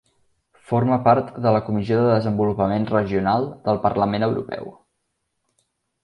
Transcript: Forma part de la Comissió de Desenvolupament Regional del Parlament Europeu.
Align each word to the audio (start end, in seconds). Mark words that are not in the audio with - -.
Forma 0.69 0.95
part 1.07 1.27
de 1.45 1.51
la 1.55 1.59
Comissió 1.67 1.99
de 1.99 2.07
Desenvolupament 2.11 2.87
Regional 2.91 3.45
del 3.67 3.79
Parlament 3.83 4.25
Europeu. 4.29 4.65